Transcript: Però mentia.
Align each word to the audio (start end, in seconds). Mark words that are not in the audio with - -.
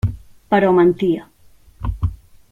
Però 0.53 0.71
mentia. 0.77 1.27